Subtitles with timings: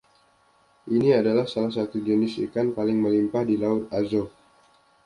[0.93, 4.27] Ini adalah salah satu jenis ikan paling melimpah di Laut Azov.